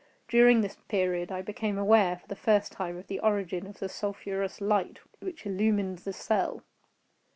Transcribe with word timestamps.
During 0.27 0.61
this 0.61 0.77
period, 0.87 1.31
I 1.31 1.43
became 1.43 1.77
aware, 1.77 2.17
for 2.17 2.25
the 2.25 2.35
first 2.35 2.71
time, 2.71 2.97
of 2.97 3.05
the 3.05 3.19
origin 3.19 3.67
of 3.67 3.77
the 3.77 3.87
sulphurous 3.87 4.59
light 4.59 4.97
which 5.19 5.45
illumined 5.45 5.99
the 5.99 6.11
cell. 6.11 6.63